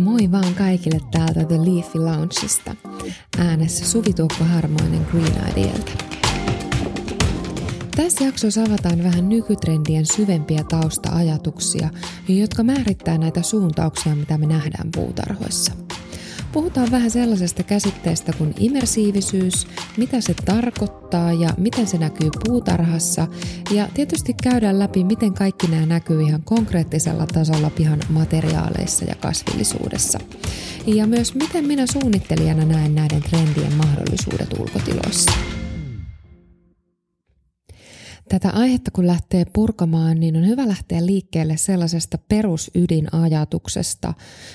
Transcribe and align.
Moi 0.00 0.32
vaan 0.32 0.54
kaikille 0.54 1.00
täältä 1.10 1.44
The 1.44 1.56
Leafy 1.56 1.98
Loungeista. 1.98 2.76
Äänessä 3.38 3.86
Suvi 3.86 4.12
Tuokko 4.12 4.44
Harmoinen 4.44 5.06
Green 5.10 5.52
Idealta. 5.56 5.92
Tässä 7.96 8.24
jaksossa 8.24 8.62
avataan 8.62 9.02
vähän 9.02 9.28
nykytrendien 9.28 10.06
syvempiä 10.06 10.64
tausta-ajatuksia, 10.64 11.90
jotka 12.28 12.62
määrittää 12.62 13.18
näitä 13.18 13.42
suuntauksia, 13.42 14.14
mitä 14.14 14.38
me 14.38 14.46
nähdään 14.46 14.88
puutarhoissa– 14.94 15.72
Puhutaan 16.52 16.90
vähän 16.90 17.10
sellaisesta 17.10 17.62
käsitteestä 17.62 18.32
kuin 18.32 18.54
immersiivisyys, 18.58 19.66
mitä 19.96 20.20
se 20.20 20.34
tarkoittaa 20.44 20.99
ja 21.16 21.48
miten 21.58 21.86
se 21.86 21.98
näkyy 21.98 22.30
puutarhassa. 22.46 23.26
Ja 23.70 23.88
tietysti 23.94 24.34
käydään 24.42 24.78
läpi, 24.78 25.04
miten 25.04 25.34
kaikki 25.34 25.66
nämä 25.66 25.86
näkyy 25.86 26.22
ihan 26.22 26.42
konkreettisella 26.44 27.26
tasolla 27.26 27.70
pihan 27.70 28.00
materiaaleissa 28.10 29.04
ja 29.04 29.14
kasvillisuudessa. 29.14 30.18
Ja 30.86 31.06
myös 31.06 31.34
miten 31.34 31.64
minä 31.64 31.84
suunnittelijana 31.86 32.64
näen 32.64 32.94
näiden 32.94 33.22
trendien 33.22 33.74
mahdollisuudet 33.74 34.58
ulkotiloissa. 34.58 35.59
Tätä 38.30 38.50
aihetta 38.50 38.90
kun 38.90 39.06
lähtee 39.06 39.44
purkamaan, 39.52 40.20
niin 40.20 40.36
on 40.36 40.46
hyvä 40.46 40.68
lähteä 40.68 41.06
liikkeelle 41.06 41.56
sellaisesta 41.56 42.18
perusydinajatuksesta, 42.28 44.14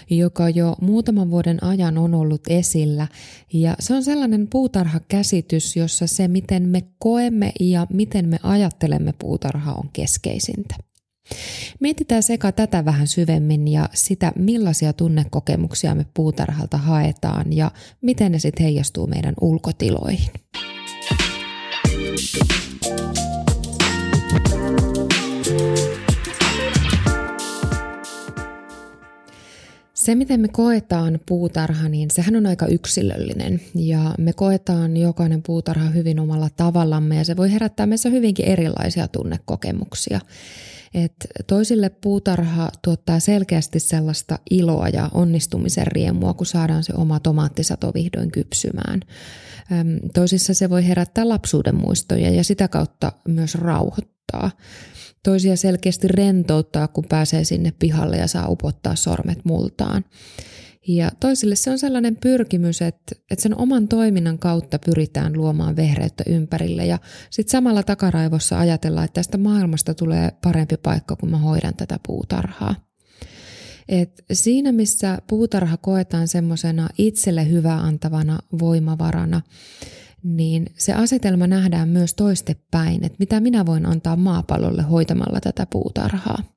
joka 0.09 0.49
jo 0.49 0.75
muutaman 0.81 1.31
vuoden 1.31 1.63
ajan 1.63 1.97
on 1.97 2.13
ollut 2.13 2.41
esillä. 2.49 3.07
Ja 3.53 3.75
se 3.79 3.93
on 3.93 4.03
sellainen 4.03 4.47
puutarhakäsitys, 4.47 5.75
jossa 5.75 6.07
se, 6.07 6.27
miten 6.27 6.63
me 6.63 6.83
koemme 6.99 7.51
ja 7.59 7.87
miten 7.93 8.29
me 8.29 8.39
ajattelemme 8.43 9.13
puutarha 9.19 9.73
on 9.73 9.89
keskeisintä. 9.93 10.75
Mietitään 11.79 12.23
sekä 12.23 12.51
tätä 12.51 12.85
vähän 12.85 13.07
syvemmin 13.07 13.67
ja 13.67 13.89
sitä, 13.93 14.31
millaisia 14.35 14.93
tunnekokemuksia 14.93 15.95
me 15.95 16.05
puutarhalta 16.13 16.77
haetaan 16.77 17.53
ja 17.53 17.71
miten 18.01 18.31
ne 18.31 18.39
sitten 18.39 18.63
heijastuu 18.63 19.07
meidän 19.07 19.33
ulkotiloihin. 19.41 20.31
Se, 30.05 30.15
miten 30.15 30.39
me 30.39 30.47
koetaan 30.47 31.19
puutarha, 31.25 31.89
niin 31.89 32.11
sehän 32.11 32.35
on 32.35 32.45
aika 32.45 32.67
yksilöllinen 32.67 33.61
ja 33.75 34.15
me 34.17 34.33
koetaan 34.33 34.97
jokainen 34.97 35.43
puutarha 35.43 35.89
hyvin 35.89 36.19
omalla 36.19 36.49
tavallamme 36.57 37.15
ja 37.15 37.23
se 37.23 37.37
voi 37.37 37.51
herättää 37.51 37.85
meissä 37.85 38.09
hyvinkin 38.09 38.45
erilaisia 38.45 39.07
tunnekokemuksia. 39.07 40.19
Et 40.95 41.13
toisille 41.47 41.89
puutarha 41.89 42.69
tuottaa 42.81 43.19
selkeästi 43.19 43.79
sellaista 43.79 44.39
iloa 44.51 44.89
ja 44.89 45.09
onnistumisen 45.13 45.87
riemua, 45.87 46.33
kun 46.33 46.45
saadaan 46.45 46.83
se 46.83 46.93
oma 46.97 47.19
tomaattisato 47.19 47.91
vihdoin 47.93 48.31
kypsymään. 48.31 49.01
Toisissa 50.13 50.53
se 50.53 50.69
voi 50.69 50.87
herättää 50.87 51.29
lapsuuden 51.29 51.75
muistoja 51.75 52.29
ja 52.29 52.43
sitä 52.43 52.67
kautta 52.67 53.11
myös 53.27 53.55
rauhoittaa. 53.55 54.51
Toisia 55.23 55.55
selkeästi 55.55 56.07
rentouttaa, 56.07 56.87
kun 56.87 57.05
pääsee 57.09 57.43
sinne 57.43 57.73
pihalle 57.79 58.17
ja 58.17 58.27
saa 58.27 58.47
upottaa 58.47 58.95
sormet 58.95 59.45
multaan. 59.45 60.05
Ja 60.87 61.11
toisille 61.19 61.55
se 61.55 61.71
on 61.71 61.79
sellainen 61.79 62.15
pyrkimys, 62.15 62.81
että, 62.81 63.15
että 63.31 63.43
sen 63.43 63.57
oman 63.57 63.87
toiminnan 63.87 64.39
kautta 64.39 64.79
pyritään 64.79 65.33
luomaan 65.33 65.75
vehreyttä 65.75 66.23
ympärille 66.27 66.85
ja 66.85 66.99
sitten 67.29 67.51
samalla 67.51 67.83
takaraivossa 67.83 68.59
ajatellaan, 68.59 69.05
että 69.05 69.13
tästä 69.13 69.37
maailmasta 69.37 69.93
tulee 69.93 70.31
parempi 70.43 70.77
paikka, 70.77 71.15
kun 71.15 71.31
mä 71.31 71.37
hoidan 71.37 71.73
tätä 71.73 71.99
puutarhaa. 72.07 72.75
Et 73.89 74.23
siinä, 74.31 74.71
missä 74.71 75.17
puutarha 75.27 75.77
koetaan 75.77 76.27
semmoisena 76.27 76.89
itselle 76.97 77.49
hyvää 77.49 77.79
antavana 77.79 78.39
voimavarana, 78.59 79.41
niin 80.23 80.65
se 80.77 80.93
asetelma 80.93 81.47
nähdään 81.47 81.89
myös 81.89 82.13
toistepäin, 82.13 83.03
että 83.03 83.15
mitä 83.19 83.39
minä 83.39 83.65
voin 83.65 83.85
antaa 83.85 84.15
maapallolle 84.15 84.81
hoitamalla 84.81 85.39
tätä 85.41 85.65
puutarhaa. 85.65 86.54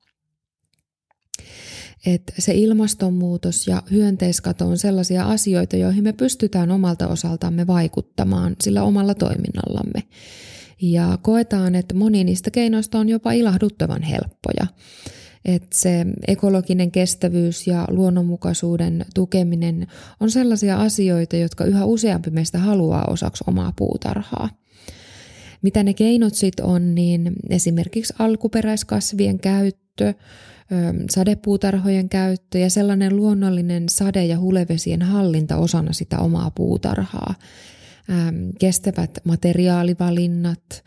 Että 2.06 2.32
se 2.38 2.54
ilmastonmuutos 2.54 3.66
ja 3.66 3.82
hyönteiskato 3.90 4.68
on 4.68 4.78
sellaisia 4.78 5.24
asioita, 5.24 5.76
joihin 5.76 6.04
me 6.04 6.12
pystytään 6.12 6.70
omalta 6.70 7.08
osaltamme 7.08 7.66
vaikuttamaan 7.66 8.56
sillä 8.60 8.82
omalla 8.82 9.14
toiminnallamme. 9.14 10.02
Ja 10.82 11.18
koetaan, 11.22 11.74
että 11.74 11.94
moni 11.94 12.24
niistä 12.24 12.50
keinoista 12.50 12.98
on 12.98 13.08
jopa 13.08 13.32
ilahduttavan 13.32 14.02
helppoja 14.02 14.66
että 15.44 15.68
se 15.72 16.06
ekologinen 16.28 16.90
kestävyys 16.90 17.66
ja 17.66 17.84
luonnonmukaisuuden 17.90 19.04
tukeminen 19.14 19.86
on 20.20 20.30
sellaisia 20.30 20.80
asioita, 20.80 21.36
jotka 21.36 21.64
yhä 21.64 21.84
useampi 21.84 22.30
meistä 22.30 22.58
haluaa 22.58 23.04
osaksi 23.10 23.44
omaa 23.46 23.72
puutarhaa. 23.76 24.48
Mitä 25.62 25.82
ne 25.82 25.94
keinot 25.94 26.34
sitten 26.34 26.64
on, 26.64 26.94
niin 26.94 27.32
esimerkiksi 27.50 28.14
alkuperäiskasvien 28.18 29.40
käyttö, 29.40 29.87
sadepuutarhojen 31.10 32.08
käyttö 32.08 32.58
ja 32.58 32.70
sellainen 32.70 33.16
luonnollinen 33.16 33.88
sade- 33.88 34.24
ja 34.24 34.38
hulevesien 34.38 35.02
hallinta 35.02 35.56
osana 35.56 35.92
sitä 35.92 36.18
omaa 36.18 36.50
puutarhaa, 36.50 37.34
kestävät 38.58 39.10
materiaalivalinnat, 39.24 40.84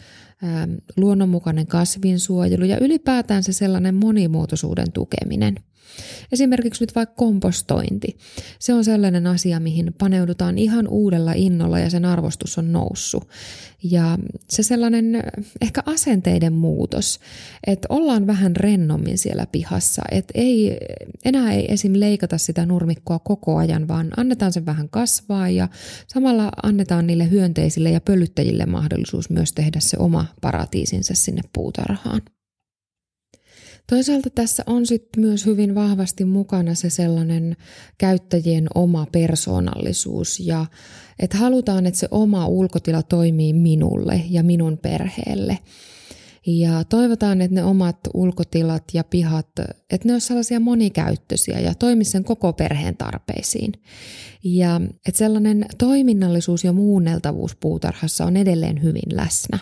luonnonmukainen 0.97 1.67
kasvinsuojelu 1.67 2.65
ja 2.65 2.77
ylipäätään 2.79 3.43
se 3.43 3.53
sellainen 3.53 3.95
monimuotoisuuden 3.95 4.91
tukeminen– 4.91 5.55
Esimerkiksi 6.31 6.83
nyt 6.83 6.95
vaikka 6.95 7.15
kompostointi. 7.15 8.17
Se 8.59 8.73
on 8.73 8.83
sellainen 8.83 9.27
asia, 9.27 9.59
mihin 9.59 9.93
paneudutaan 9.97 10.57
ihan 10.57 10.87
uudella 10.87 11.33
innolla 11.33 11.79
ja 11.79 11.89
sen 11.89 12.05
arvostus 12.05 12.57
on 12.57 12.71
noussut. 12.71 13.27
Ja 13.83 14.17
se 14.49 14.63
sellainen 14.63 15.23
ehkä 15.61 15.83
asenteiden 15.85 16.53
muutos, 16.53 17.19
että 17.67 17.87
ollaan 17.89 18.27
vähän 18.27 18.55
rennommin 18.55 19.17
siellä 19.17 19.45
pihassa, 19.51 20.01
että 20.11 20.31
ei, 20.35 20.77
enää 21.25 21.51
ei 21.51 21.73
esim. 21.73 21.91
leikata 21.95 22.37
sitä 22.37 22.65
nurmikkoa 22.65 23.19
koko 23.19 23.57
ajan, 23.57 23.87
vaan 23.87 24.11
annetaan 24.17 24.53
sen 24.53 24.65
vähän 24.65 24.89
kasvaa 24.89 25.49
ja 25.49 25.67
samalla 26.07 26.51
annetaan 26.63 27.07
niille 27.07 27.29
hyönteisille 27.29 27.91
ja 27.91 28.01
pölyttäjille 28.01 28.65
mahdollisuus 28.65 29.29
myös 29.29 29.53
tehdä 29.53 29.79
se 29.79 29.97
oma 29.99 30.25
paratiisinsa 30.41 31.15
sinne 31.15 31.41
puutarhaan. 31.53 32.21
Toisaalta 33.89 34.29
tässä 34.29 34.63
on 34.67 34.85
sitten 34.85 35.23
myös 35.23 35.45
hyvin 35.45 35.75
vahvasti 35.75 36.25
mukana 36.25 36.75
se 36.75 36.89
sellainen 36.89 37.55
käyttäjien 37.97 38.67
oma 38.75 39.05
persoonallisuus 39.11 40.39
ja 40.39 40.65
että 41.19 41.37
halutaan, 41.37 41.85
että 41.85 41.99
se 41.99 42.07
oma 42.11 42.47
ulkotila 42.47 43.03
toimii 43.03 43.53
minulle 43.53 44.21
ja 44.29 44.43
minun 44.43 44.77
perheelle. 44.77 45.57
Ja 46.47 46.83
toivotaan, 46.83 47.41
että 47.41 47.55
ne 47.55 47.63
omat 47.63 47.97
ulkotilat 48.13 48.83
ja 48.93 49.03
pihat, 49.03 49.47
että 49.89 50.07
ne 50.07 50.13
olisivat 50.13 50.27
sellaisia 50.27 50.59
monikäyttöisiä 50.59 51.59
ja 51.59 51.75
toimisi 51.75 52.11
sen 52.11 52.23
koko 52.23 52.53
perheen 52.53 52.97
tarpeisiin. 52.97 53.71
Ja 54.43 54.81
että 55.07 55.17
sellainen 55.17 55.65
toiminnallisuus 55.77 56.63
ja 56.63 56.73
muunneltavuus 56.73 57.55
puutarhassa 57.55 58.25
on 58.25 58.37
edelleen 58.37 58.83
hyvin 58.83 59.15
läsnä. 59.15 59.59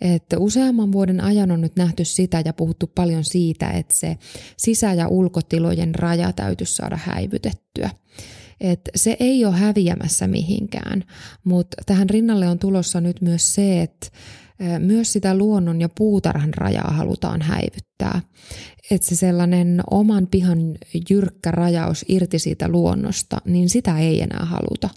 Että 0.00 0.38
useamman 0.38 0.92
vuoden 0.92 1.20
ajan 1.20 1.50
on 1.50 1.60
nyt 1.60 1.76
nähty 1.76 2.04
sitä 2.04 2.42
ja 2.44 2.52
puhuttu 2.52 2.86
paljon 2.94 3.24
siitä, 3.24 3.70
että 3.70 3.94
se 3.94 4.18
sisä- 4.56 4.94
ja 4.94 5.08
ulkotilojen 5.08 5.94
raja 5.94 6.32
täytyisi 6.32 6.74
saada 6.74 6.98
häivytettyä. 7.04 7.90
Et 8.60 8.80
se 8.96 9.16
ei 9.20 9.44
ole 9.44 9.56
häviämässä 9.56 10.26
mihinkään, 10.26 11.04
mutta 11.44 11.76
tähän 11.86 12.10
rinnalle 12.10 12.48
on 12.48 12.58
tulossa 12.58 13.00
nyt 13.00 13.20
myös 13.20 13.54
se, 13.54 13.82
että 13.82 14.06
myös 14.78 15.12
sitä 15.12 15.34
luonnon 15.34 15.80
ja 15.80 15.88
puutarhan 15.88 16.54
rajaa 16.54 16.90
halutaan 16.90 17.42
häivyttää. 17.42 18.20
Että 18.90 19.08
se 19.08 19.14
sellainen 19.14 19.80
oman 19.90 20.26
pihan 20.26 20.58
jyrkkä 21.10 21.50
rajaus 21.50 22.04
irti 22.08 22.38
siitä 22.38 22.68
luonnosta, 22.68 23.40
niin 23.44 23.68
sitä 23.68 23.98
ei 23.98 24.22
enää 24.22 24.44
haluta, 24.44 24.88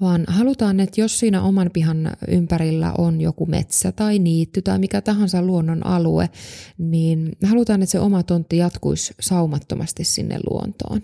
vaan 0.00 0.24
halutaan, 0.28 0.80
että 0.80 1.00
jos 1.00 1.18
siinä 1.18 1.42
oman 1.42 1.70
pihan 1.72 2.10
ympärillä 2.28 2.92
on 2.98 3.20
joku 3.20 3.46
metsä 3.46 3.92
tai 3.92 4.18
niitty 4.18 4.62
tai 4.62 4.78
mikä 4.78 5.00
tahansa 5.00 5.42
luonnon 5.42 5.86
alue, 5.86 6.30
niin 6.78 7.32
halutaan, 7.44 7.82
että 7.82 7.90
se 7.90 8.00
oma 8.00 8.22
tontti 8.22 8.56
jatkuisi 8.56 9.14
saumattomasti 9.20 10.04
sinne 10.04 10.38
luontoon. 10.50 11.02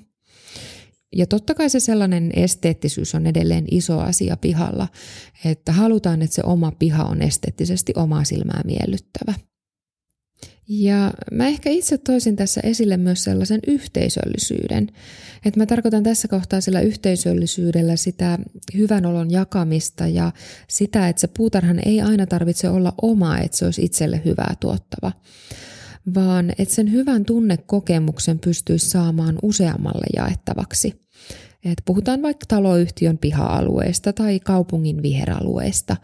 Ja 1.17 1.27
totta 1.27 1.55
kai 1.55 1.71
se 1.71 1.81
sellainen 1.81 2.31
esteettisyys 2.37 3.15
on 3.15 3.27
edelleen 3.27 3.65
iso 3.71 4.01
asia 4.01 4.37
pihalla, 4.37 4.89
että 5.45 5.73
halutaan, 5.73 6.23
että 6.23 6.35
se 6.35 6.43
oma 6.45 6.73
piha 6.79 7.05
on 7.05 7.23
esteettisesti 7.23 7.93
omaa 7.97 8.25
silmää 8.25 8.61
miellyttävä. 8.65 9.35
Ja 10.69 11.13
mä 11.33 11.47
ehkä 11.47 11.71
itse 11.71 11.99
toisin 11.99 12.37
tässä 12.37 12.61
esille 12.65 12.97
myös 12.97 13.25
sellaisen 13.25 13.61
yhteisöllisyyden, 13.67 14.89
että 15.45 15.61
mä 15.61 15.67
tarkoitan 15.67 16.03
tässä 16.03 16.29
kohtaa 16.29 16.61
sillä 16.61 16.81
yhteisöllisyydellä 16.81 17.97
sitä 17.97 18.39
hyvän 18.77 19.07
olon 19.07 19.31
jakamista 19.31 20.07
ja 20.07 20.33
sitä, 20.69 21.09
että 21.09 21.21
se 21.21 21.27
puutarhan 21.27 21.81
ei 21.87 22.01
aina 22.01 22.27
tarvitse 22.27 22.69
olla 22.69 22.95
oma, 23.03 23.39
että 23.39 23.57
se 23.57 23.65
olisi 23.65 23.85
itselle 23.85 24.23
hyvää 24.25 24.55
tuottava, 24.61 25.13
vaan 26.15 26.53
että 26.59 26.75
sen 26.75 26.93
hyvän 26.93 27.25
tunnekokemuksen 27.25 28.39
pystyisi 28.39 28.91
saamaan 28.91 29.39
useammalle 29.43 30.07
jaettavaksi. 30.17 31.05
Et 31.65 31.83
puhutaan 31.85 32.23
vaikka 32.23 32.47
taloyhtiön 32.49 33.19
piha-alueesta 33.19 34.13
tai 34.13 34.41
kaupungin 34.41 35.03
viheralueesta. 35.03 35.97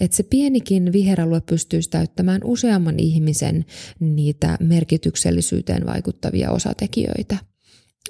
Että 0.00 0.16
se 0.16 0.22
pienikin 0.22 0.92
viheralue 0.92 1.40
pystyisi 1.40 1.90
täyttämään 1.90 2.40
useamman 2.44 2.98
ihmisen 2.98 3.64
niitä 4.00 4.56
merkityksellisyyteen 4.60 5.86
vaikuttavia 5.86 6.50
osatekijöitä. 6.50 7.36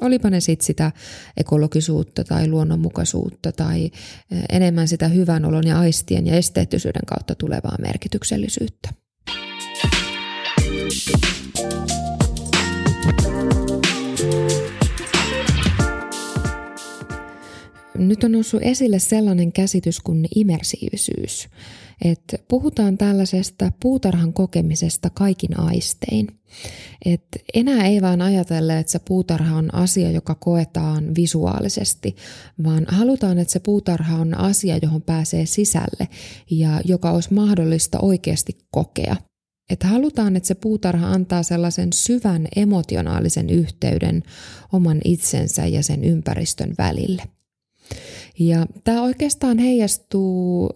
Olipa 0.00 0.30
ne 0.30 0.40
sitten 0.40 0.66
sitä 0.66 0.92
ekologisuutta 1.36 2.24
tai 2.24 2.48
luonnonmukaisuutta 2.48 3.52
tai 3.52 3.84
eh, 3.84 4.42
enemmän 4.48 4.88
sitä 4.88 5.08
hyvän 5.08 5.44
olon 5.44 5.66
ja 5.66 5.78
aistien 5.78 6.26
ja 6.26 6.34
esteettisyyden 6.34 7.06
kautta 7.06 7.34
tulevaa 7.34 7.76
merkityksellisyyttä. 7.80 8.88
Nyt 17.98 18.24
on 18.24 18.32
noussut 18.32 18.62
esille 18.62 18.98
sellainen 18.98 19.52
käsitys 19.52 20.00
kuin 20.00 20.28
immersiivisyys, 20.34 21.48
että 22.04 22.38
puhutaan 22.48 22.98
tällaisesta 22.98 23.72
puutarhan 23.82 24.32
kokemisesta 24.32 25.10
kaikin 25.10 25.60
aistein. 25.60 26.28
Et 27.04 27.24
enää 27.54 27.86
ei 27.86 28.02
vaan 28.02 28.22
ajatella, 28.22 28.76
että 28.76 28.92
se 28.92 28.98
puutarha 28.98 29.56
on 29.56 29.74
asia, 29.74 30.10
joka 30.10 30.34
koetaan 30.34 31.14
visuaalisesti, 31.14 32.16
vaan 32.64 32.86
halutaan, 32.88 33.38
että 33.38 33.52
se 33.52 33.60
puutarha 33.60 34.16
on 34.18 34.38
asia, 34.38 34.78
johon 34.82 35.02
pääsee 35.02 35.46
sisälle 35.46 36.08
ja 36.50 36.80
joka 36.84 37.10
olisi 37.10 37.34
mahdollista 37.34 37.98
oikeasti 38.00 38.58
kokea. 38.70 39.16
Että 39.70 39.86
halutaan, 39.86 40.36
että 40.36 40.46
se 40.46 40.54
puutarha 40.54 41.10
antaa 41.10 41.42
sellaisen 41.42 41.92
syvän 41.92 42.48
emotionaalisen 42.56 43.50
yhteyden 43.50 44.22
oman 44.72 45.00
itsensä 45.04 45.66
ja 45.66 45.82
sen 45.82 46.04
ympäristön 46.04 46.74
välille. 46.78 47.22
Ja 48.38 48.66
tämä 48.84 49.02
oikeastaan 49.02 49.58
heijastuu 49.58 50.70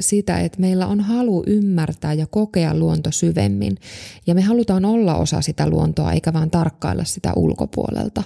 sitä, 0.00 0.40
että 0.40 0.60
meillä 0.60 0.86
on 0.86 1.00
halu 1.00 1.42
ymmärtää 1.46 2.12
ja 2.12 2.26
kokea 2.26 2.74
luonto 2.74 3.10
syvemmin. 3.10 3.76
Ja 4.26 4.34
me 4.34 4.40
halutaan 4.40 4.84
olla 4.84 5.16
osa 5.16 5.40
sitä 5.40 5.68
luontoa, 5.68 6.12
eikä 6.12 6.32
vaan 6.32 6.50
tarkkailla 6.50 7.04
sitä 7.04 7.32
ulkopuolelta. 7.36 8.22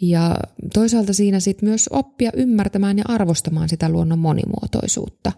Ja 0.00 0.36
toisaalta 0.74 1.12
siinä 1.12 1.40
sitten 1.40 1.68
myös 1.68 1.88
oppia 1.92 2.30
ymmärtämään 2.34 2.98
ja 2.98 3.04
arvostamaan 3.08 3.68
sitä 3.68 3.88
luonnon 3.88 4.18
monimuotoisuutta. 4.18 5.32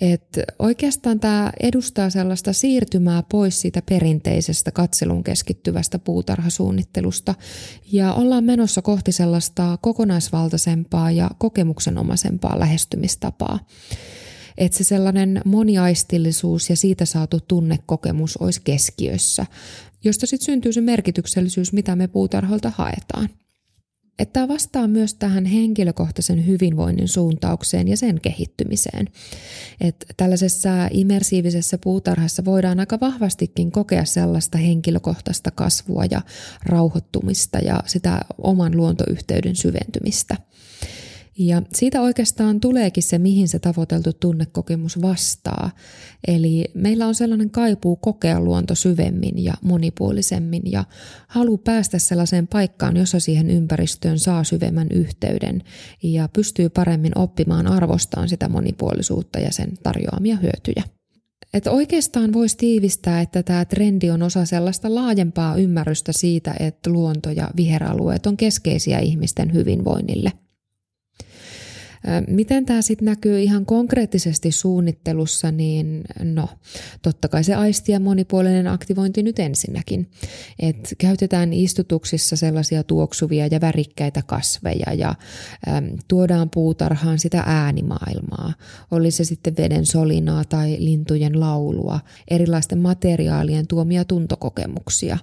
Et 0.00 0.38
oikeastaan 0.58 1.20
tämä 1.20 1.52
edustaa 1.62 2.10
sellaista 2.10 2.52
siirtymää 2.52 3.22
pois 3.22 3.60
siitä 3.60 3.82
perinteisestä 3.88 4.70
katselun 4.70 5.24
keskittyvästä 5.24 5.98
puutarhasuunnittelusta 5.98 7.34
ja 7.92 8.12
ollaan 8.12 8.44
menossa 8.44 8.82
kohti 8.82 9.12
sellaista 9.12 9.78
kokonaisvaltaisempaa 9.80 11.10
ja 11.10 11.30
kokemuksenomaisempaa 11.38 12.58
lähestymistapaa. 12.58 13.58
Että 14.58 14.78
se 14.78 14.84
sellainen 14.84 15.40
moniaistillisuus 15.44 16.70
ja 16.70 16.76
siitä 16.76 17.04
saatu 17.04 17.40
tunnekokemus 17.40 18.36
olisi 18.36 18.60
keskiössä, 18.64 19.46
josta 20.04 20.26
sitten 20.26 20.46
syntyy 20.46 20.72
se 20.72 20.80
merkityksellisyys, 20.80 21.72
mitä 21.72 21.96
me 21.96 22.08
puutarhoilta 22.08 22.72
haetaan. 22.76 23.28
Että 24.18 24.32
tämä 24.32 24.48
vastaa 24.48 24.88
myös 24.88 25.14
tähän 25.14 25.44
henkilökohtaisen 25.44 26.46
hyvinvoinnin 26.46 27.08
suuntaukseen 27.08 27.88
ja 27.88 27.96
sen 27.96 28.20
kehittymiseen. 28.20 29.08
Että 29.80 30.06
tällaisessa 30.16 30.70
immersiivisessä 30.90 31.78
puutarhassa 31.78 32.44
voidaan 32.44 32.80
aika 32.80 33.00
vahvastikin 33.00 33.72
kokea 33.72 34.04
sellaista 34.04 34.58
henkilökohtaista 34.58 35.50
kasvua 35.50 36.04
ja 36.10 36.22
rauhoittumista 36.62 37.58
ja 37.58 37.82
sitä 37.86 38.20
oman 38.38 38.76
luontoyhteyden 38.76 39.56
syventymistä– 39.56 40.36
ja 41.38 41.62
siitä 41.74 42.02
oikeastaan 42.02 42.60
tuleekin 42.60 43.02
se, 43.02 43.18
mihin 43.18 43.48
se 43.48 43.58
tavoiteltu 43.58 44.12
tunnekokemus 44.12 45.02
vastaa. 45.02 45.70
Eli 46.28 46.64
meillä 46.74 47.06
on 47.06 47.14
sellainen 47.14 47.50
kaipuu 47.50 47.96
kokea 47.96 48.40
luonto 48.40 48.74
syvemmin 48.74 49.44
ja 49.44 49.54
monipuolisemmin 49.62 50.62
ja 50.64 50.84
halu 51.28 51.58
päästä 51.58 51.98
sellaiseen 51.98 52.46
paikkaan, 52.46 52.96
jossa 52.96 53.20
siihen 53.20 53.50
ympäristöön 53.50 54.18
saa 54.18 54.44
syvemmän 54.44 54.86
yhteyden 54.90 55.62
ja 56.02 56.28
pystyy 56.28 56.68
paremmin 56.68 57.18
oppimaan 57.18 57.66
arvostaan 57.66 58.28
sitä 58.28 58.48
monipuolisuutta 58.48 59.38
ja 59.38 59.52
sen 59.52 59.72
tarjoamia 59.82 60.36
hyötyjä. 60.36 60.82
Että 61.54 61.70
oikeastaan 61.70 62.32
voisi 62.32 62.56
tiivistää, 62.56 63.20
että 63.20 63.42
tämä 63.42 63.64
trendi 63.64 64.10
on 64.10 64.22
osa 64.22 64.44
sellaista 64.44 64.94
laajempaa 64.94 65.56
ymmärrystä 65.56 66.12
siitä, 66.12 66.54
että 66.60 66.90
luonto 66.90 67.30
ja 67.30 67.50
viheralueet 67.56 68.26
on 68.26 68.36
keskeisiä 68.36 68.98
ihmisten 68.98 69.52
hyvinvoinnille– 69.52 70.32
Miten 72.28 72.66
tämä 72.66 72.82
sitten 72.82 73.06
näkyy 73.06 73.40
ihan 73.40 73.66
konkreettisesti 73.66 74.52
suunnittelussa, 74.52 75.52
niin 75.52 76.02
no, 76.22 76.48
totta 77.02 77.28
kai 77.28 77.44
se 77.44 77.54
aisti 77.54 77.92
ja 77.92 78.00
monipuolinen 78.00 78.66
aktivointi 78.66 79.22
nyt 79.22 79.38
ensinnäkin. 79.38 80.10
Et 80.58 80.94
käytetään 80.98 81.52
istutuksissa 81.52 82.36
sellaisia 82.36 82.82
tuoksuvia 82.84 83.46
ja 83.46 83.60
värikkäitä 83.60 84.22
kasveja 84.26 84.94
ja 84.94 85.14
äm, 85.68 85.84
tuodaan 86.08 86.50
puutarhaan 86.50 87.18
sitä 87.18 87.42
äänimaailmaa. 87.46 88.52
Oli 88.90 89.10
se 89.10 89.24
sitten 89.24 89.56
veden 89.56 89.86
solinaa 89.86 90.44
tai 90.44 90.76
lintujen 90.78 91.40
laulua, 91.40 92.00
erilaisten 92.28 92.78
materiaalien 92.78 93.66
tuomia 93.66 94.04
tuntokokemuksia. 94.04 95.18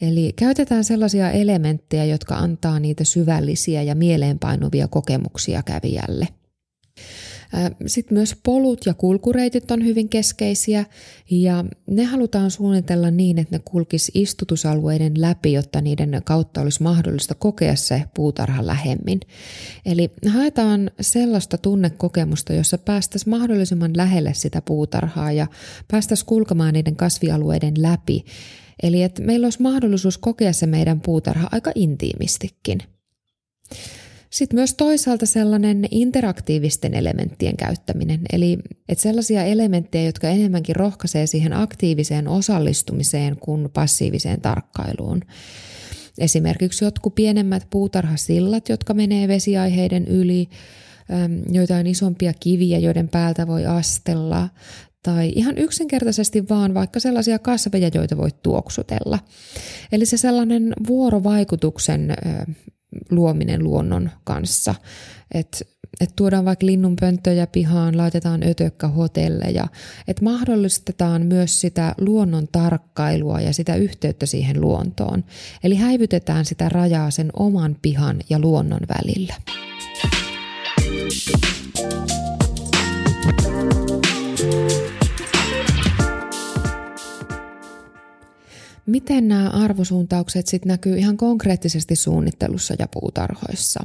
Eli 0.00 0.32
käytetään 0.36 0.84
sellaisia 0.84 1.30
elementtejä, 1.30 2.04
jotka 2.04 2.36
antaa 2.36 2.80
niitä 2.80 3.04
syvällisiä 3.04 3.82
ja 3.82 3.94
mieleenpainuvia 3.94 4.88
kokemuksia 4.88 5.62
kävijälle. 5.62 6.28
Sitten 7.86 8.18
myös 8.18 8.36
polut 8.42 8.86
ja 8.86 8.94
kulkureitit 8.94 9.70
on 9.70 9.84
hyvin 9.84 10.08
keskeisiä 10.08 10.84
ja 11.30 11.64
ne 11.90 12.04
halutaan 12.04 12.50
suunnitella 12.50 13.10
niin, 13.10 13.38
että 13.38 13.56
ne 13.56 13.62
kulkis 13.64 14.10
istutusalueiden 14.14 15.20
läpi, 15.20 15.52
jotta 15.52 15.80
niiden 15.80 16.22
kautta 16.24 16.60
olisi 16.60 16.82
mahdollista 16.82 17.34
kokea 17.34 17.76
se 17.76 18.02
puutarha 18.14 18.66
lähemmin. 18.66 19.20
Eli 19.86 20.10
haetaan 20.28 20.90
sellaista 21.00 21.58
tunnekokemusta, 21.58 22.52
jossa 22.52 22.78
päästäisiin 22.78 23.30
mahdollisimman 23.30 23.96
lähelle 23.96 24.34
sitä 24.34 24.62
puutarhaa 24.62 25.32
ja 25.32 25.46
päästäisiin 25.88 26.26
kulkemaan 26.26 26.74
niiden 26.74 26.96
kasvialueiden 26.96 27.74
läpi 27.82 28.24
Eli 28.82 29.02
että 29.02 29.22
meillä 29.22 29.46
olisi 29.46 29.62
mahdollisuus 29.62 30.18
kokea 30.18 30.52
se 30.52 30.66
meidän 30.66 31.00
puutarha 31.00 31.48
aika 31.52 31.72
intiimistikin. 31.74 32.78
Sitten 34.30 34.56
myös 34.56 34.74
toisaalta 34.74 35.26
sellainen 35.26 35.84
interaktiivisten 35.90 36.94
elementtien 36.94 37.56
käyttäminen, 37.56 38.20
eli 38.32 38.58
että 38.88 39.02
sellaisia 39.02 39.44
elementtejä, 39.44 40.04
jotka 40.04 40.28
enemmänkin 40.28 40.76
rohkaisee 40.76 41.26
siihen 41.26 41.52
aktiiviseen 41.52 42.28
osallistumiseen 42.28 43.36
kuin 43.36 43.70
passiiviseen 43.72 44.40
tarkkailuun. 44.40 45.22
Esimerkiksi 46.18 46.84
jotkut 46.84 47.14
pienemmät 47.14 47.66
puutarhasillat, 47.70 48.68
jotka 48.68 48.94
menee 48.94 49.28
vesiaiheiden 49.28 50.06
yli, 50.08 50.48
joitain 51.52 51.86
isompia 51.86 52.32
kiviä, 52.40 52.78
joiden 52.78 53.08
päältä 53.08 53.46
voi 53.46 53.66
astella, 53.66 54.48
tai 55.02 55.32
ihan 55.36 55.58
yksinkertaisesti 55.58 56.48
vaan 56.48 56.74
vaikka 56.74 57.00
sellaisia 57.00 57.38
kasveja, 57.38 57.90
joita 57.94 58.16
voit 58.16 58.42
tuoksutella. 58.42 59.18
Eli 59.92 60.06
se 60.06 60.16
sellainen 60.16 60.72
vuorovaikutuksen 60.86 62.16
luominen 63.10 63.64
luonnon 63.64 64.10
kanssa, 64.24 64.74
että 65.34 65.58
et 66.00 66.12
tuodaan 66.16 66.44
vaikka 66.44 66.66
linnunpönttöjä 66.66 67.46
pihaan, 67.46 67.96
laitetaan 67.96 68.42
ötökkähotelleja, 68.42 69.68
että 70.08 70.24
mahdollistetaan 70.24 71.26
myös 71.26 71.60
sitä 71.60 71.94
luonnon 72.00 72.48
tarkkailua 72.52 73.40
ja 73.40 73.52
sitä 73.52 73.74
yhteyttä 73.74 74.26
siihen 74.26 74.60
luontoon. 74.60 75.24
Eli 75.64 75.74
häivytetään 75.74 76.44
sitä 76.44 76.68
rajaa 76.68 77.10
sen 77.10 77.30
oman 77.36 77.76
pihan 77.82 78.16
ja 78.30 78.38
luonnon 78.38 78.80
välillä. 78.88 79.34
Miten 88.88 89.28
nämä 89.28 89.50
arvosuuntaukset 89.50 90.46
sitten 90.46 90.68
näkyy 90.68 90.98
ihan 90.98 91.16
konkreettisesti 91.16 91.96
suunnittelussa 91.96 92.74
ja 92.78 92.88
puutarhoissa? 92.92 93.80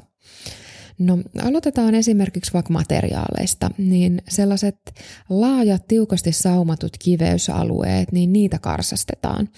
No 1.00 1.18
aloitetaan 1.44 1.96
esimerkiksi 1.96 2.54
vaikka 2.54 2.74
materiaaleista, 2.74 3.70
niin 3.78 4.22
sellaiset 4.30 4.78
laajat, 5.30 5.88
tiukasti 5.88 6.32
saumatut 6.32 6.98
kiveysalueet, 7.00 8.12
niin 8.12 8.34
niitä 8.34 8.60
karsastetaan. 8.60 9.50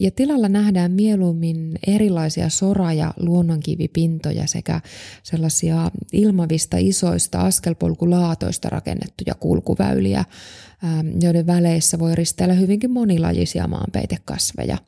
Ja 0.00 0.10
tilalla 0.10 0.48
nähdään 0.48 0.92
mieluummin 0.92 1.78
erilaisia 1.86 2.48
sora- 2.48 2.92
ja 2.92 3.14
luonnonkivipintoja 3.20 4.46
sekä 4.46 4.80
sellaisia 5.22 5.90
ilmavista 6.12 6.76
isoista 6.80 7.40
askelpolkulaatoista 7.40 8.68
rakennettuja 8.68 9.34
kulkuväyliä, 9.34 10.24
joiden 11.20 11.46
väleissä 11.46 11.98
voi 11.98 12.14
risteillä 12.14 12.54
hyvinkin 12.54 12.90
monilajisia 12.90 13.68
maanpeitekasveja. 13.68 14.78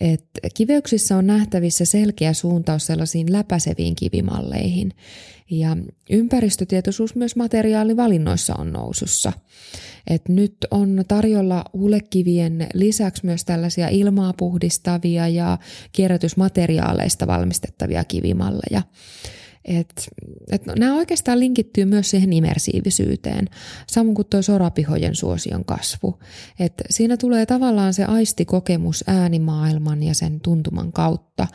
Et 0.00 0.24
kiveyksissä 0.54 1.16
on 1.16 1.26
nähtävissä 1.26 1.84
selkeä 1.84 2.32
suuntaus 2.32 2.86
sellaisiin 2.86 3.32
läpäiseviin 3.32 3.94
kivimalleihin. 3.94 4.92
Ja 5.50 5.76
ympäristötietoisuus 6.10 7.14
myös 7.14 7.36
materiaalivalinnoissa 7.36 8.54
on 8.54 8.72
nousussa. 8.72 9.32
Et 10.06 10.28
nyt 10.28 10.56
on 10.70 11.04
tarjolla 11.08 11.64
hulekivien 11.72 12.66
lisäksi 12.74 13.26
myös 13.26 13.44
tällaisia 13.44 13.88
ilmaa 13.88 14.32
puhdistavia 14.32 15.28
ja 15.28 15.58
kierrätysmateriaaleista 15.92 17.26
valmistettavia 17.26 18.04
kivimalleja. 18.04 18.82
Et, 19.64 20.08
et 20.52 20.66
no, 20.66 20.74
nämä 20.78 20.96
oikeastaan 20.96 21.40
linkittyy 21.40 21.84
myös 21.84 22.10
siihen 22.10 22.32
immersiivisyyteen, 22.32 23.48
samoin 23.86 24.14
kuin 24.14 24.28
tuo 24.30 24.42
sorapihojen 24.42 25.14
suosion 25.14 25.64
kasvu. 25.64 26.18
Et 26.58 26.72
siinä 26.90 27.16
tulee 27.16 27.46
tavallaan 27.46 27.94
se 27.94 28.04
aistikokemus 28.04 29.04
äänimaailman 29.06 30.02
ja 30.02 30.14
sen 30.14 30.40
tuntuman 30.40 30.92
kautta, 30.92 31.46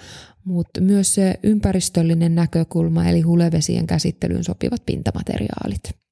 mutta 0.44 0.82
myös 0.82 1.16
se 1.16 1.40
ympäristöllinen 1.44 2.36
näkökulma 2.36 3.06
eli 3.10 3.22
hulevesien 3.22 3.88
käsittelyyn 3.88 4.44
sopivat 4.44 4.86
pintamateriaalit. 4.86 6.05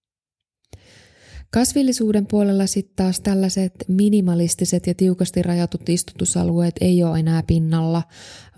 Kasvillisuuden 1.53 2.25
puolella 2.25 2.67
sitten 2.67 2.95
taas 2.95 3.21
tällaiset 3.21 3.73
minimalistiset 3.87 4.87
ja 4.87 4.93
tiukasti 4.93 5.41
rajatut 5.41 5.89
istutusalueet 5.89 6.75
ei 6.81 7.03
ole 7.03 7.19
enää 7.19 7.43
pinnalla, 7.47 8.03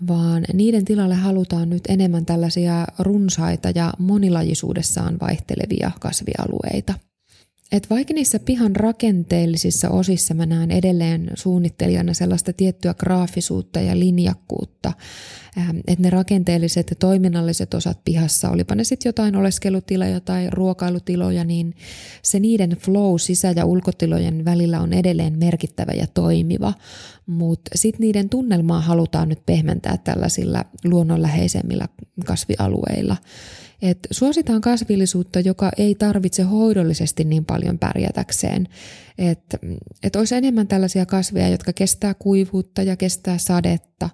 vaan 0.08 0.44
niiden 0.52 0.84
tilalle 0.84 1.14
halutaan 1.14 1.70
nyt 1.70 1.82
enemmän 1.88 2.26
tällaisia 2.26 2.86
runsaita 2.98 3.70
ja 3.74 3.92
monilajisuudessaan 3.98 5.16
vaihtelevia 5.20 5.90
kasvialueita– 6.00 6.94
et 7.72 7.90
vaikka 7.90 8.14
niissä 8.14 8.38
pihan 8.38 8.76
rakenteellisissa 8.76 9.90
osissa 9.90 10.34
mä 10.34 10.46
näen 10.46 10.70
edelleen 10.70 11.30
suunnittelijana 11.34 12.14
sellaista 12.14 12.52
tiettyä 12.52 12.94
graafisuutta 12.94 13.80
ja 13.80 13.98
linjakkuutta, 13.98 14.92
ähm, 15.58 15.78
että 15.86 16.02
ne 16.02 16.10
rakenteelliset 16.10 16.90
ja 16.90 16.96
toiminnalliset 16.96 17.74
osat 17.74 17.98
pihassa, 18.04 18.50
olipa 18.50 18.74
ne 18.74 18.84
sitten 18.84 19.08
jotain 19.08 19.36
oleskelutiloja 19.36 20.20
tai 20.20 20.50
ruokailutiloja, 20.50 21.44
niin 21.44 21.74
se 22.22 22.40
niiden 22.40 22.70
flow 22.70 23.14
sisä- 23.18 23.52
ja 23.56 23.64
ulkotilojen 23.64 24.44
välillä 24.44 24.80
on 24.80 24.92
edelleen 24.92 25.38
merkittävä 25.38 25.92
ja 25.92 26.06
toimiva, 26.06 26.74
mutta 27.26 27.70
sitten 27.74 28.00
niiden 28.00 28.28
tunnelmaa 28.28 28.80
halutaan 28.80 29.28
nyt 29.28 29.46
pehmentää 29.46 29.96
tällaisilla 29.96 30.64
luonnonläheisemmillä 30.84 31.88
kasvialueilla. 32.26 33.16
Et 33.82 33.98
suositaan 34.10 34.60
kasvillisuutta, 34.60 35.40
joka 35.40 35.70
ei 35.76 35.94
tarvitse 35.94 36.42
hoidollisesti 36.42 37.24
niin 37.24 37.44
paljon 37.44 37.78
pärjätäkseen. 37.78 38.68
Että 39.18 39.58
et 40.02 40.16
olisi 40.16 40.34
enemmän 40.34 40.68
tällaisia 40.68 41.06
kasveja, 41.06 41.48
jotka 41.48 41.72
kestää 41.72 42.14
kuivuutta 42.14 42.82
ja 42.82 42.96
kestää 42.96 43.38
sadetta 43.38 44.10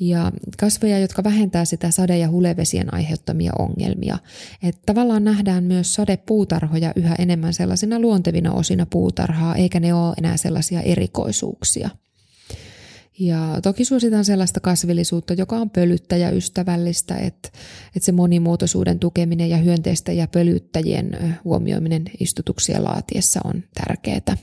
ja 0.00 0.32
kasveja, 0.58 0.98
jotka 0.98 1.24
vähentää 1.24 1.64
sitä 1.64 1.90
sade- 1.90 2.18
ja 2.18 2.30
hulevesien 2.30 2.94
aiheuttamia 2.94 3.52
ongelmia. 3.58 4.18
Et 4.62 4.78
tavallaan 4.86 5.24
nähdään 5.24 5.64
myös 5.64 5.94
sadepuutarhoja 5.94 6.92
yhä 6.96 7.14
enemmän 7.18 7.54
sellaisina 7.54 7.98
luontevina 7.98 8.52
osina 8.52 8.86
puutarhaa, 8.86 9.54
eikä 9.54 9.80
ne 9.80 9.94
ole 9.94 10.14
enää 10.18 10.36
sellaisia 10.36 10.80
erikoisuuksia. 10.80 11.90
Ja 13.18 13.58
toki 13.62 13.84
suositaan 13.84 14.24
sellaista 14.24 14.60
kasvillisuutta, 14.60 15.34
joka 15.34 15.56
on 15.56 15.70
pölyttäjäystävällistä, 15.70 17.14
että, 17.14 17.48
että 17.96 18.06
se 18.06 18.12
monimuotoisuuden 18.12 18.98
tukeminen 18.98 19.50
ja 19.50 19.56
hyönteisten 19.56 20.16
ja 20.16 20.28
pölyttäjien 20.28 21.38
huomioiminen 21.44 22.04
istutuksia 22.20 22.84
laatiessa 22.84 23.40
on 23.44 23.62
tärkeää. 23.74 24.36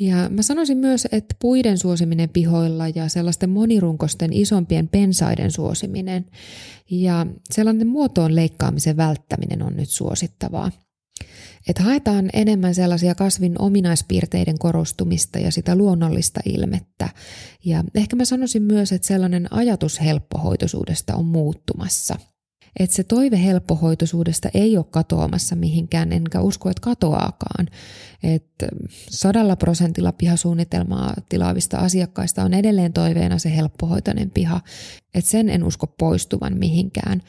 Ja 0.00 0.28
mä 0.28 0.42
sanoisin 0.42 0.78
myös, 0.78 1.08
että 1.12 1.34
puiden 1.38 1.78
suosiminen 1.78 2.28
pihoilla 2.28 2.88
ja 2.88 3.08
sellaisten 3.08 3.50
monirunkosten 3.50 4.32
isompien 4.32 4.88
pensaiden 4.88 5.50
suosiminen 5.50 6.26
ja 6.90 7.26
sellainen 7.50 7.86
muotoon 7.86 8.34
leikkaamisen 8.34 8.96
välttäminen 8.96 9.62
on 9.62 9.76
nyt 9.76 9.88
suosittavaa. 9.88 10.70
Että 11.68 11.82
haetaan 11.82 12.30
enemmän 12.32 12.74
sellaisia 12.74 13.14
kasvin 13.14 13.54
ominaispiirteiden 13.58 14.58
korostumista 14.58 15.38
ja 15.38 15.52
sitä 15.52 15.76
luonnollista 15.76 16.40
ilmettä. 16.44 17.08
Ja 17.64 17.84
ehkä 17.94 18.16
mä 18.16 18.24
sanoisin 18.24 18.62
myös, 18.62 18.92
että 18.92 19.08
sellainen 19.08 19.52
ajatus 19.52 20.00
helppohoitoisuudesta 20.00 21.14
on 21.14 21.24
muuttumassa. 21.24 22.16
Että 22.78 22.96
se 22.96 23.04
toive 23.04 23.44
helppohoitoisuudesta 23.44 24.48
ei 24.54 24.76
ole 24.76 24.86
katoamassa 24.90 25.56
mihinkään, 25.56 26.12
enkä 26.12 26.40
usko, 26.40 26.70
että 26.70 26.80
katoaakaan. 26.80 27.68
Että 28.22 28.68
sadalla 29.10 29.56
prosentilla 29.56 30.12
pihasuunnitelmaa 30.12 31.14
tilaavista 31.28 31.78
asiakkaista 31.78 32.44
on 32.44 32.54
edelleen 32.54 32.92
toiveena 32.92 33.38
se 33.38 33.56
helppohoitoinen 33.56 34.30
piha. 34.30 34.60
Että 35.14 35.30
sen 35.30 35.48
en 35.48 35.64
usko 35.64 35.86
poistuvan 35.86 36.58
mihinkään. 36.58 37.22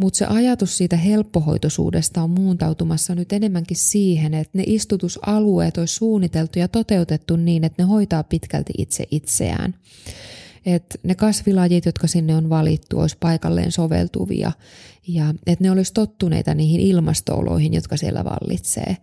Mutta 0.00 0.16
se 0.16 0.24
ajatus 0.24 0.76
siitä 0.76 0.96
helppohoitoisuudesta 0.96 2.22
on 2.22 2.30
muuntautumassa 2.30 3.14
nyt 3.14 3.32
enemmänkin 3.32 3.76
siihen, 3.76 4.34
että 4.34 4.58
ne 4.58 4.64
istutusalueet 4.66 5.78
olisi 5.78 5.94
suunniteltu 5.94 6.58
ja 6.58 6.68
toteutettu 6.68 7.36
niin, 7.36 7.64
että 7.64 7.82
ne 7.82 7.86
hoitaa 7.86 8.22
pitkälti 8.22 8.72
itse 8.78 9.04
itseään. 9.10 9.74
Että 10.66 10.98
ne 11.02 11.14
kasvilajit, 11.14 11.86
jotka 11.86 12.06
sinne 12.06 12.36
on 12.36 12.48
valittu, 12.48 12.98
olisi 12.98 13.16
paikalleen 13.20 13.72
soveltuvia 13.72 14.52
ja 15.08 15.34
että 15.46 15.64
ne 15.64 15.70
olisi 15.70 15.94
tottuneita 15.94 16.54
niihin 16.54 16.80
ilmastooloihin, 16.80 17.74
jotka 17.74 17.96
siellä 17.96 18.24
vallitsee. 18.24 18.96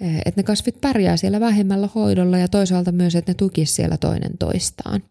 Että 0.00 0.40
ne 0.40 0.42
kasvit 0.42 0.80
pärjää 0.80 1.16
siellä 1.16 1.40
vähemmällä 1.40 1.88
hoidolla 1.94 2.38
ja 2.38 2.48
toisaalta 2.48 2.92
myös, 2.92 3.14
että 3.14 3.30
ne 3.30 3.34
tukisi 3.34 3.74
siellä 3.74 3.96
toinen 3.96 4.38
toistaan. 4.38 5.02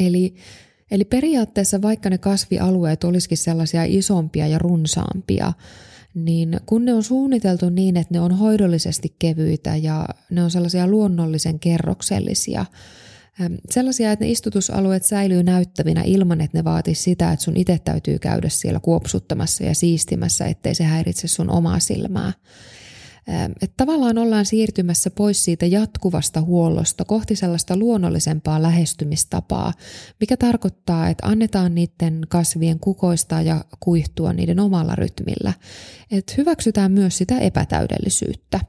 Eli 0.00 0.34
Eli 0.90 1.04
periaatteessa 1.04 1.82
vaikka 1.82 2.10
ne 2.10 2.18
kasvialueet 2.18 3.04
olisikin 3.04 3.38
sellaisia 3.38 3.84
isompia 3.84 4.46
ja 4.46 4.58
runsaampia, 4.58 5.52
niin 6.14 6.60
kun 6.66 6.84
ne 6.84 6.94
on 6.94 7.02
suunniteltu 7.02 7.68
niin, 7.68 7.96
että 7.96 8.14
ne 8.14 8.20
on 8.20 8.32
hoidollisesti 8.32 9.14
kevyitä 9.18 9.76
ja 9.76 10.06
ne 10.30 10.44
on 10.44 10.50
sellaisia 10.50 10.86
luonnollisen 10.86 11.58
kerroksellisia, 11.58 12.66
sellaisia, 13.70 14.12
että 14.12 14.24
ne 14.24 14.30
istutusalueet 14.30 15.04
säilyy 15.04 15.42
näyttävinä 15.42 16.02
ilman, 16.06 16.40
että 16.40 16.58
ne 16.58 16.64
vaatisi 16.64 17.02
sitä, 17.02 17.32
että 17.32 17.44
sun 17.44 17.56
itse 17.56 17.78
täytyy 17.84 18.18
käydä 18.18 18.48
siellä 18.48 18.80
kuopsuttamassa 18.80 19.64
ja 19.64 19.74
siistimässä, 19.74 20.46
ettei 20.46 20.74
se 20.74 20.84
häiritse 20.84 21.28
sun 21.28 21.50
omaa 21.50 21.78
silmää. 21.78 22.32
Että 23.62 23.74
tavallaan 23.76 24.18
ollaan 24.18 24.46
siirtymässä 24.46 25.10
pois 25.10 25.44
siitä 25.44 25.66
jatkuvasta 25.66 26.40
huollosta 26.40 27.04
kohti 27.04 27.36
sellaista 27.36 27.76
luonnollisempaa 27.76 28.62
lähestymistapaa, 28.62 29.72
mikä 30.20 30.36
tarkoittaa, 30.36 31.08
että 31.08 31.26
annetaan 31.26 31.74
niiden 31.74 32.20
kasvien 32.28 32.80
kukoistaa 32.80 33.42
ja 33.42 33.64
kuihtua 33.80 34.32
niiden 34.32 34.60
omalla 34.60 34.94
rytmillä. 34.94 35.52
Että 36.10 36.34
hyväksytään 36.36 36.92
myös 36.92 37.18
sitä 37.18 37.38
epätäydellisyyttä. 37.38 38.60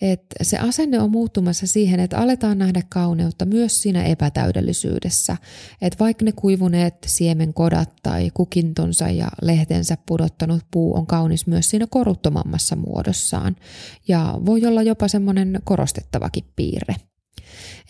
Että 0.00 0.44
se 0.44 0.58
asenne 0.58 1.00
on 1.00 1.10
muuttumassa 1.10 1.66
siihen, 1.66 2.00
että 2.00 2.18
aletaan 2.18 2.58
nähdä 2.58 2.82
kauneutta 2.88 3.44
myös 3.44 3.82
siinä 3.82 4.04
epätäydellisyydessä. 4.04 5.36
Että 5.82 5.98
vaikka 6.04 6.24
ne 6.24 6.32
kuivuneet 6.32 6.94
siemenkodat 7.06 7.92
tai 8.02 8.30
kukintonsa 8.34 9.08
ja 9.08 9.28
lehtensä 9.42 9.96
pudottanut 10.06 10.60
puu 10.70 10.96
on 10.96 11.06
kaunis 11.06 11.46
myös 11.46 11.70
siinä 11.70 11.86
koruttomammassa 11.90 12.76
muodossaan. 12.76 13.56
Ja 14.08 14.34
voi 14.46 14.66
olla 14.66 14.82
jopa 14.82 15.08
semmoinen 15.08 15.60
korostettavakin 15.64 16.44
piirre. 16.56 16.94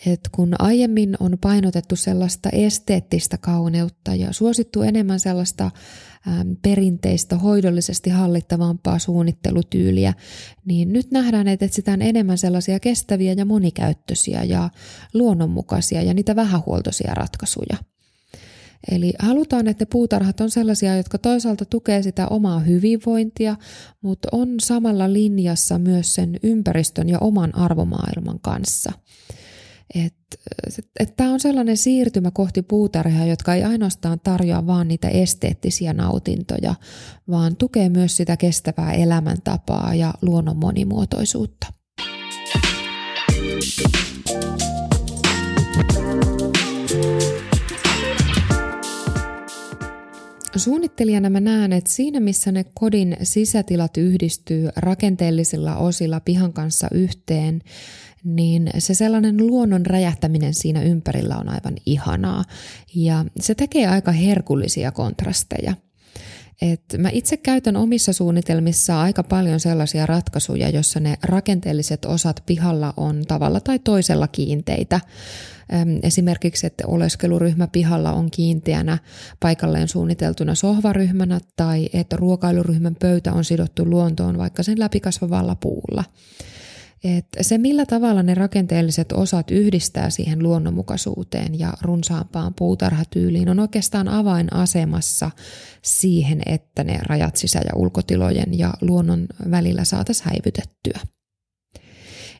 Et 0.05 0.21
kun 0.31 0.55
aiemmin 0.59 1.15
on 1.19 1.37
painotettu 1.41 1.95
sellaista 1.95 2.49
esteettistä 2.49 3.37
kauneutta 3.37 4.15
ja 4.15 4.33
suosittu 4.33 4.81
enemmän 4.81 5.19
sellaista 5.19 5.71
perinteistä, 6.61 7.35
hoidollisesti 7.35 8.09
hallittavampaa 8.09 8.99
suunnittelutyyliä, 8.99 10.13
niin 10.65 10.93
nyt 10.93 11.11
nähdään, 11.11 11.47
että 11.47 11.65
etsitään 11.65 12.01
enemmän 12.01 12.37
sellaisia 12.37 12.79
kestäviä 12.79 13.33
ja 13.33 13.45
monikäyttöisiä 13.45 14.43
ja 14.43 14.69
luonnonmukaisia 15.13 16.01
ja 16.01 16.13
niitä 16.13 16.35
vähähuoltoisia 16.35 17.13
ratkaisuja. 17.13 17.77
Eli 18.91 19.13
halutaan, 19.19 19.67
että 19.67 19.85
puutarhat 19.85 20.41
on 20.41 20.49
sellaisia, 20.49 20.97
jotka 20.97 21.17
toisaalta 21.17 21.65
tukee 21.65 22.03
sitä 22.03 22.27
omaa 22.27 22.59
hyvinvointia, 22.59 23.55
mutta 24.01 24.27
on 24.31 24.55
samalla 24.59 25.13
linjassa 25.13 25.77
myös 25.77 26.15
sen 26.15 26.39
ympäristön 26.43 27.09
ja 27.09 27.19
oman 27.19 27.55
arvomaailman 27.55 28.39
kanssa– 28.39 28.91
että 29.95 31.15
tämä 31.17 31.33
on 31.33 31.39
sellainen 31.39 31.77
siirtymä 31.77 32.31
kohti 32.31 32.61
puutarhaa, 32.61 33.25
jotka 33.25 33.53
ei 33.53 33.63
ainoastaan 33.63 34.19
tarjoa 34.19 34.67
vaan 34.67 34.87
niitä 34.87 35.07
esteettisiä 35.07 35.93
nautintoja, 35.93 36.75
vaan 37.29 37.55
tukee 37.55 37.89
myös 37.89 38.17
sitä 38.17 38.37
kestävää 38.37 38.93
elämäntapaa 38.93 39.95
ja 39.95 40.13
luonnon 40.21 40.57
monimuotoisuutta. 40.57 41.67
Suunnittelijana 50.55 51.29
mä 51.29 51.39
näen, 51.39 51.73
että 51.73 51.89
siinä 51.89 52.19
missä 52.19 52.51
ne 52.51 52.65
kodin 52.73 53.17
sisätilat 53.23 53.97
yhdistyy 53.97 54.69
rakenteellisilla 54.75 55.75
osilla 55.75 56.19
pihan 56.19 56.53
kanssa 56.53 56.87
yhteen, 56.91 57.61
niin 58.23 58.69
se 58.77 58.93
sellainen 58.93 59.47
luonnon 59.47 59.85
räjähtäminen 59.85 60.53
siinä 60.53 60.81
ympärillä 60.81 61.37
on 61.37 61.49
aivan 61.49 61.75
ihanaa. 61.85 62.43
Ja 62.95 63.25
se 63.39 63.55
tekee 63.55 63.87
aika 63.87 64.11
herkullisia 64.11 64.91
kontrasteja. 64.91 65.73
Et 66.61 66.81
mä 66.97 67.09
itse 67.11 67.37
käytän 67.37 67.75
omissa 67.77 68.13
suunnitelmissa 68.13 69.01
aika 69.01 69.23
paljon 69.23 69.59
sellaisia 69.59 70.05
ratkaisuja, 70.05 70.69
jossa 70.69 70.99
ne 70.99 71.15
rakenteelliset 71.23 72.05
osat 72.05 72.43
pihalla 72.45 72.93
on 72.97 73.23
tavalla 73.27 73.59
tai 73.59 73.79
toisella 73.79 74.27
kiinteitä. 74.27 74.99
Esimerkiksi, 76.03 76.67
että 76.67 76.87
oleskeluryhmä 76.87 77.67
pihalla 77.67 78.13
on 78.13 78.31
kiinteänä 78.31 78.97
paikalleen 79.39 79.87
suunniteltuna 79.87 80.55
sohvaryhmänä 80.55 81.39
tai 81.55 81.89
että 81.93 82.15
ruokailuryhmän 82.15 82.95
pöytä 82.95 83.33
on 83.33 83.45
sidottu 83.45 83.85
luontoon 83.85 84.37
vaikka 84.37 84.63
sen 84.63 84.79
läpikasvavalla 84.79 85.55
puulla. 85.55 86.03
Et 87.03 87.25
se, 87.41 87.57
millä 87.57 87.85
tavalla 87.85 88.23
ne 88.23 88.35
rakenteelliset 88.35 89.11
osat 89.11 89.51
yhdistää 89.51 90.09
siihen 90.09 90.43
luonnonmukaisuuteen 90.43 91.59
ja 91.59 91.73
runsaampaan 91.81 92.53
puutarhatyyliin, 92.53 93.49
on 93.49 93.59
oikeastaan 93.59 94.07
avainasemassa 94.07 95.31
siihen, 95.81 96.41
että 96.45 96.83
ne 96.83 96.99
rajat 97.03 97.35
sisä- 97.35 97.61
ja 97.65 97.75
ulkotilojen 97.75 98.59
ja 98.59 98.73
luonnon 98.81 99.27
välillä 99.51 99.83
saataisiin 99.83 100.25
häivytettyä. 100.29 100.99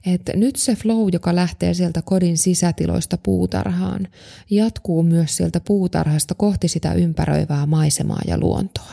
Et 0.06 0.22
nyt 0.36 0.56
se 0.56 0.75
flow, 0.75 1.08
joka 1.13 1.36
lähtee 1.36 1.74
sieltä 1.74 2.01
kodin 2.01 2.38
sisätiloista 2.38 3.18
puutarhaan, 3.18 4.08
jatkuu 4.50 5.04
myös 5.04 5.38
sieltä 5.38 5.60
puutarhasta 5.60 6.36
kohti 6.36 6.68
sitä 6.68 6.94
ympäröivää 6.94 7.66
maisemaa 7.66 8.22
ja 8.28 8.39
luontoa. 8.39 8.92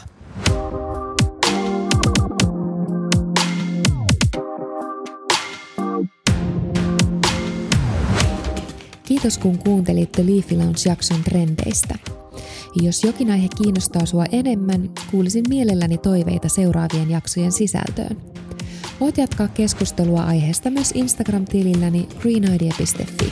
Kiitos 9.06 9.38
kun 9.38 9.58
kuuntelitte 9.58 10.26
Leafy 10.26 10.56
Lounge-jakson 10.56 11.22
trendeistä. 11.24 11.98
Jos 12.82 13.04
jokin 13.04 13.30
aihe 13.30 13.48
kiinnostaa 13.62 14.06
sua 14.06 14.24
enemmän, 14.32 14.90
kuulisin 15.10 15.44
mielelläni 15.48 15.98
toiveita 15.98 16.48
seuraavien 16.48 17.10
jaksojen 17.10 17.52
sisältöön. 17.52 18.16
Voit 19.00 19.18
jatkaa 19.18 19.48
keskustelua 19.48 20.22
aiheesta 20.22 20.70
myös 20.70 20.92
Instagram-tililläni 20.94 22.08
greenidea.fi. 22.20 23.28